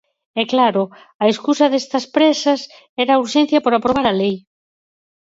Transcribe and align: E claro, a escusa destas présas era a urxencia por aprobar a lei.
E 0.41 0.43
claro, 0.51 0.83
a 1.23 1.25
escusa 1.33 1.65
destas 1.73 2.05
présas 2.15 2.61
era 3.03 3.11
a 3.13 3.21
urxencia 3.25 3.59
por 3.63 3.73
aprobar 3.73 4.05
a 4.09 4.17
lei. 4.21 4.35